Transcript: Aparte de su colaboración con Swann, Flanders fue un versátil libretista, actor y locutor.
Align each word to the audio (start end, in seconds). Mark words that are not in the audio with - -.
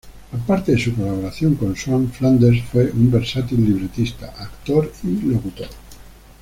Aparte 0.33 0.71
de 0.75 0.79
su 0.81 0.95
colaboración 0.95 1.53
con 1.53 1.75
Swann, 1.75 2.11
Flanders 2.11 2.63
fue 2.71 2.85
un 2.89 3.11
versátil 3.11 3.63
libretista, 3.63 4.33
actor 4.35 4.91
y 5.03 5.27
locutor. 5.29 5.67